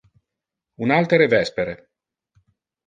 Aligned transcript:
Un 0.87 0.95
altere 0.97 1.29
vespere. 1.37 1.79